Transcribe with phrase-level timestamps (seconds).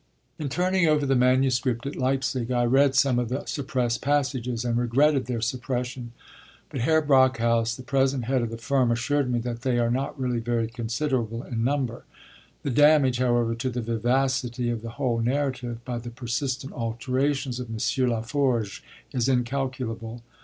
[0.39, 4.75] In turning over the manuscript at Leipzig, I read some of the suppressed passages, and
[4.75, 6.13] regretted their suppression;
[6.71, 10.19] but Herr Brockhaus, the present head of the firm, assured me that they are not
[10.19, 12.03] really very considerable in number.
[12.63, 17.69] The damage, however, to the vivacity of the whole narrative, by the persistent alterations of
[17.69, 17.77] M.
[17.77, 18.81] Laforgue,
[19.13, 20.23] is incalculable.